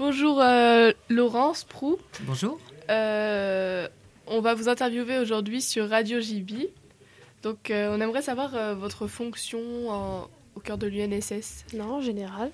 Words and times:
Bonjour 0.00 0.40
euh, 0.40 0.92
Laurence 1.10 1.64
Prou. 1.64 1.98
Bonjour. 2.22 2.58
Euh, 2.88 3.86
on 4.26 4.40
va 4.40 4.54
vous 4.54 4.70
interviewer 4.70 5.18
aujourd'hui 5.18 5.60
sur 5.60 5.90
Radio 5.90 6.20
JB. 6.22 6.52
Donc 7.42 7.70
euh, 7.70 7.94
on 7.94 8.00
aimerait 8.00 8.22
savoir 8.22 8.54
euh, 8.54 8.74
votre 8.74 9.06
fonction 9.06 9.60
en- 9.90 10.28
au 10.54 10.60
cœur 10.60 10.78
de 10.78 10.86
l'UNSS. 10.86 11.66
Non, 11.74 11.96
en 11.96 12.00
général. 12.00 12.50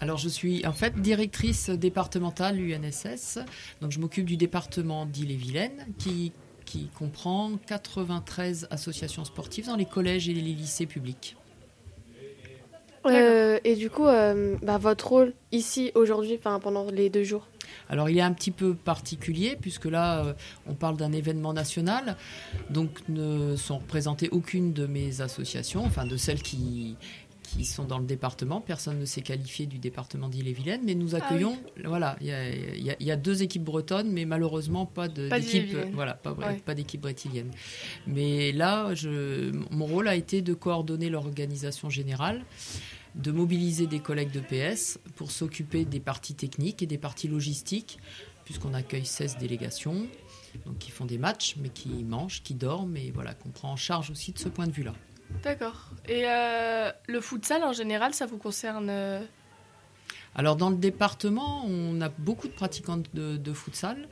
Alors 0.00 0.16
je 0.16 0.30
suis 0.30 0.66
en 0.66 0.72
fait 0.72 0.98
directrice 0.98 1.68
départementale 1.68 2.58
UNSS, 2.58 3.38
donc 3.82 3.92
je 3.92 4.00
m'occupe 4.00 4.24
du 4.24 4.38
département 4.38 5.04
d'Ille-et-Vilaine 5.04 5.86
qui, 5.98 6.32
qui 6.64 6.88
comprend 6.98 7.52
93 7.66 8.66
associations 8.70 9.24
sportives 9.26 9.66
dans 9.66 9.76
les 9.76 9.84
collèges 9.84 10.28
et 10.30 10.32
les 10.32 10.40
lycées 10.40 10.86
publics. 10.86 11.36
Euh, 13.06 13.58
et 13.64 13.76
du 13.76 13.90
coup, 13.90 14.06
euh, 14.06 14.56
bah, 14.62 14.78
votre 14.78 15.08
rôle 15.08 15.32
ici, 15.50 15.92
aujourd'hui, 15.94 16.38
pendant 16.38 16.90
les 16.90 17.10
deux 17.10 17.24
jours. 17.24 17.46
Alors 17.88 18.08
il 18.08 18.18
est 18.18 18.22
un 18.22 18.32
petit 18.32 18.50
peu 18.50 18.74
particulier 18.74 19.56
puisque 19.60 19.86
là 19.86 20.24
euh, 20.24 20.32
on 20.66 20.74
parle 20.74 20.96
d'un 20.96 21.12
événement 21.12 21.52
national, 21.52 22.16
donc 22.70 23.00
ne 23.08 23.56
sont 23.56 23.78
représentées 23.78 24.28
aucune 24.30 24.72
de 24.72 24.86
mes 24.86 25.20
associations, 25.20 25.84
enfin 25.84 26.06
de 26.06 26.16
celles 26.16 26.42
qui 26.42 26.96
qui 27.52 27.64
sont 27.64 27.84
dans 27.84 27.98
le 27.98 28.06
département. 28.06 28.60
Personne 28.60 28.98
ne 28.98 29.04
s'est 29.04 29.22
qualifié 29.22 29.66
du 29.66 29.78
département 29.78 30.28
d'Ille-et-Vilaine, 30.28 30.80
mais 30.84 30.94
nous 30.94 31.14
accueillons. 31.14 31.58
Voilà, 31.84 32.16
il 32.20 32.26
y 32.28 32.32
a, 32.32 32.50
y 32.50 32.96
y 33.00 33.16
deux 33.16 33.42
équipes 33.42 33.64
bretonnes, 33.64 34.10
mais 34.10 34.24
malheureusement 34.24 34.86
pas 34.86 35.08
d'équipe. 35.08 35.76
Voilà, 35.92 36.14
pas, 36.14 36.32
Ouais. 36.32 36.58
pas 36.64 36.74
d'équipe 36.74 37.00
brétilienne. 37.00 37.50
Mais 38.06 38.52
là, 38.52 38.94
je, 38.94 39.52
mon 39.70 39.86
rôle 39.86 40.08
a 40.08 40.14
été 40.16 40.42
de 40.42 40.54
coordonner 40.54 41.10
l'organisation 41.10 41.90
générale 41.90 42.44
de 43.14 43.30
mobiliser 43.30 43.86
des 43.86 44.00
collègues 44.00 44.30
de 44.30 44.40
PS 44.40 44.98
pour 45.16 45.30
s'occuper 45.30 45.84
des 45.84 46.00
parties 46.00 46.34
techniques 46.34 46.82
et 46.82 46.86
des 46.86 46.96
parties 46.96 47.28
logistiques, 47.28 47.98
puisqu'on 48.46 48.72
accueille 48.72 49.04
16 49.04 49.36
délégations, 49.36 50.06
donc 50.64 50.78
qui 50.78 50.90
font 50.90 51.04
des 51.04 51.18
matchs, 51.18 51.56
mais 51.60 51.68
qui 51.68 51.90
mangent, 52.04 52.42
qui 52.42 52.54
dorment, 52.54 52.96
et 52.96 53.10
voilà, 53.10 53.34
qu'on 53.34 53.50
prend 53.50 53.70
en 53.72 53.76
charge 53.76 54.10
aussi 54.10 54.32
de 54.32 54.38
ce 54.38 54.48
point 54.48 54.66
de 54.66 54.72
vue-là. 54.72 54.94
D'accord. 55.42 55.90
Et 56.08 56.24
euh, 56.26 56.90
le 57.06 57.20
futsal 57.20 57.64
en 57.64 57.72
général, 57.72 58.14
ça 58.14 58.26
vous 58.26 58.38
concerne 58.38 58.88
euh, 58.90 59.20
Alors 60.34 60.56
dans 60.56 60.70
le 60.70 60.76
département, 60.76 61.62
on 61.66 62.00
a 62.00 62.08
beaucoup 62.08 62.48
de 62.48 62.54
pratiquants 62.54 63.02
de, 63.12 63.36
de 63.36 63.52
futsal 63.52 64.08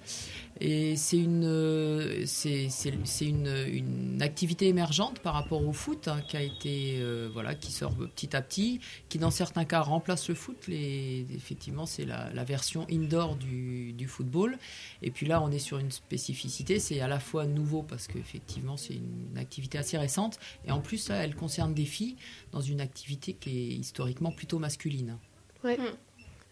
et 0.61 0.95
c'est 0.97 1.17
une, 1.17 2.27
c'est, 2.27 2.69
c'est- 2.69 2.93
c'est 3.05 3.25
une, 3.27 3.47
une 3.73 4.21
activité 4.21 4.69
émergente 4.69 5.21
par 5.21 5.33
rapport 5.33 5.67
au 5.67 5.73
foot 5.73 6.09
hein, 6.09 6.21
qui 6.29 6.37
a 6.37 6.43
été 6.43 6.99
euh, 7.01 7.31
voilà 7.33 7.55
qui 7.55 7.73
sort 7.73 7.95
petit 7.95 8.37
à 8.37 8.43
petit, 8.43 8.81
qui 9.09 9.17
dans 9.19 9.31
certains 9.31 9.65
cas 9.65 9.81
remplace 9.81 10.29
le 10.29 10.35
foot. 10.35 10.59
Les, 10.69 11.25
effectivement, 11.35 11.87
c'est 11.87 12.05
la, 12.05 12.31
la 12.35 12.45
version 12.45 12.87
indoor 12.91 13.37
du, 13.37 13.95
du 13.95 14.07
football. 14.07 14.59
Et 15.01 15.11
puis 15.11 15.25
là, 15.27 15.41
on 15.43 15.51
est 15.51 15.59
sur 15.59 15.79
une 15.79 15.91
spécificité, 15.91 16.81
c'est 16.81 17.01
à 17.01 17.09
la 17.09 17.19
fois 17.21 17.47
nouveau 17.47 17.83
parce 17.83 18.07
qu'effectivement 18.09 18.77
c'est 18.77 18.93
une 18.95 19.39
activité 19.39 19.79
assez 19.79 19.97
récente 19.97 20.39
et 20.67 20.71
en 20.71 20.81
plus 20.81 21.09
là, 21.09 21.25
elle 21.25 21.35
concerne 21.35 21.73
des 21.73 21.87
filles 21.87 22.17
dans 22.53 22.61
une 22.61 22.83
activité 22.83 23.33
qui 23.33 23.51
est 23.59 23.75
historiquement 23.77 24.33
plutôt 24.33 24.59
masculine. 24.59 25.17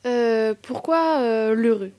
Euh, 0.07 0.55
pourquoi 0.61 1.21
euh, 1.21 1.55
l'heureux? 1.55 1.93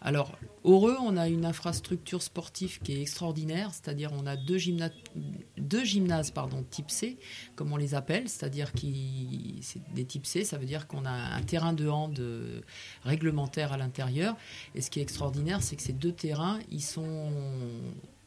Alors, 0.00 0.38
Heureux, 0.64 0.96
on 1.00 1.16
a 1.16 1.26
une 1.28 1.46
infrastructure 1.46 2.20
sportive 2.20 2.80
qui 2.80 2.92
est 2.92 3.00
extraordinaire, 3.00 3.70
c'est-à-dire 3.72 4.10
on 4.12 4.26
a 4.26 4.36
deux, 4.36 4.58
gymna- 4.58 4.92
deux 5.56 5.84
gymnases 5.84 6.30
pardon, 6.30 6.62
type 6.68 6.90
C, 6.90 7.16
comme 7.54 7.72
on 7.72 7.78
les 7.78 7.94
appelle, 7.94 8.28
c'est-à-dire 8.28 8.74
qui 8.74 9.60
c'est 9.62 9.80
des 9.94 10.04
types 10.04 10.26
C, 10.26 10.44
ça 10.44 10.58
veut 10.58 10.66
dire 10.66 10.86
qu'on 10.86 11.06
a 11.06 11.10
un 11.10 11.42
terrain 11.42 11.72
de 11.72 11.88
hand 11.88 12.18
euh, 12.20 12.60
réglementaire 13.04 13.72
à 13.72 13.78
l'intérieur. 13.78 14.36
Et 14.74 14.82
ce 14.82 14.90
qui 14.90 14.98
est 14.98 15.02
extraordinaire, 15.02 15.62
c'est 15.62 15.76
que 15.76 15.82
ces 15.82 15.94
deux 15.94 16.12
terrains, 16.12 16.58
ils 16.70 16.82
sont 16.82 17.30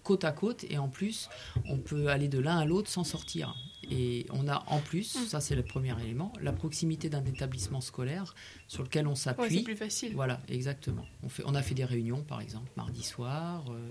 côte 0.02 0.24
à 0.24 0.32
côte 0.32 0.66
et 0.70 0.80
en 0.80 0.90
plus, 0.90 1.30
on 1.70 1.78
peut 1.78 2.08
aller 2.08 2.30
de 2.30 2.40
l'un 2.40 2.58
à 2.58 2.66
l'autre 2.66 2.90
sans 2.90 3.04
sortir. 3.04 3.56
Et 3.92 4.26
on 4.32 4.48
a 4.48 4.64
en 4.68 4.80
plus, 4.80 5.16
Mm. 5.16 5.26
ça 5.28 5.42
c'est 5.42 5.56
le 5.56 5.64
premier 5.64 5.94
élément, 6.02 6.32
la 6.42 6.52
proximité 6.54 7.10
d'un 7.10 7.24
établissement 7.26 7.82
scolaire 7.82 8.34
sur 8.68 8.84
lequel 8.84 9.08
on 9.08 9.12
Ouais, 9.12 9.16
s'appuie. 9.16 9.58
c'est 9.58 9.64
plus 9.64 9.76
facile. 9.76 10.14
Voilà, 10.14 10.40
exactement. 10.48 11.06
On, 11.24 11.30
fait, 11.30 11.44
on 11.46 11.54
a 11.56 11.62
fait 11.62 11.76
des 11.76 11.86
réunions, 11.86 12.24
par 12.24 12.42
exemple, 12.42 12.72
mardi 12.78 13.04
soir. 13.04 13.66
euh, 13.72 13.90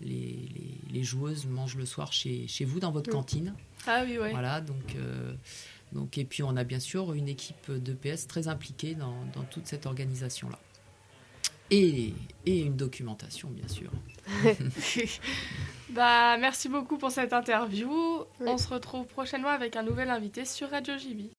les, 0.00 0.08
les- 0.08 0.78
les 0.92 1.02
joueuses 1.04 1.46
mangent 1.46 1.76
le 1.76 1.86
soir 1.86 2.12
chez, 2.12 2.46
chez 2.48 2.64
vous, 2.64 2.80
dans 2.80 2.90
votre 2.92 3.10
Mm. 3.10 3.12
cantine. 3.12 3.54
Ah 3.86 4.02
oui, 4.06 4.18
ouais. 4.18 4.30
Voilà, 4.30 4.60
donc, 4.60 4.94
euh, 4.96 5.34
donc, 5.92 6.18
et 6.18 6.24
puis 6.24 6.42
on 6.42 6.56
a 6.56 6.64
bien 6.64 6.80
sûr 6.80 7.12
une 7.14 7.28
équipe 7.28 7.70
de 7.70 7.92
PS 7.94 8.26
très 8.26 8.48
impliquée 8.48 8.94
dans, 8.94 9.24
dans 9.34 9.44
toute 9.44 9.66
cette 9.66 9.86
organisation-là. 9.86 10.58
Et, 11.70 12.14
et 12.44 12.60
une 12.62 12.76
documentation, 12.76 13.48
bien 13.48 13.68
sûr. 13.68 13.90
bah, 15.90 16.36
merci 16.38 16.68
beaucoup 16.68 16.98
pour 16.98 17.10
cette 17.10 17.32
interview. 17.32 17.90
Oui. 18.40 18.46
On 18.46 18.58
se 18.58 18.68
retrouve 18.68 19.06
prochainement 19.06 19.48
avec 19.48 19.76
un 19.76 19.82
nouvel 19.82 20.10
invité 20.10 20.44
sur 20.44 20.70
Radio 20.70 20.96
JB. 20.96 21.30